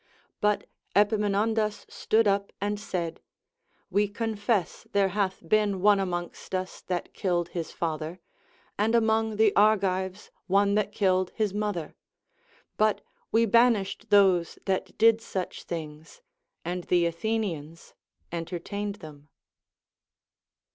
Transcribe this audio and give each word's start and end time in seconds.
But 0.39 0.67
Epaminondas 0.95 1.85
stood 1.87 2.27
up 2.27 2.51
and 2.59 2.79
said: 2.79 3.21
We 3.91 4.07
confess 4.07 4.87
there 4.93 5.09
hath 5.09 5.47
been 5.47 5.79
one 5.79 5.99
amongst 5.99 6.55
us 6.55 6.81
that 6.87 7.13
killed 7.13 7.49
his 7.49 7.71
father, 7.71 8.19
and 8.79 8.95
among 8.95 9.35
the 9.35 9.55
Argives 9.55 10.31
one 10.47 10.73
that 10.73 10.91
killed 10.91 11.29
his 11.35 11.53
mother; 11.53 11.93
but 12.77 13.01
we 13.31 13.45
banished 13.45 14.09
those 14.09 14.57
that 14.65 14.97
did 14.97 15.21
such 15.21 15.65
things, 15.65 16.23
and 16.65 16.85
the 16.85 17.05
Athenians 17.05 17.93
entertained 18.31 18.95
them. 19.05 19.29